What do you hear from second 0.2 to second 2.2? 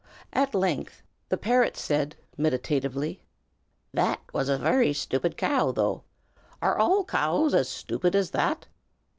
At length the parrot said,